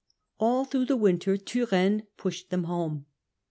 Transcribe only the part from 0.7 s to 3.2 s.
the winter Turenne pushed them home.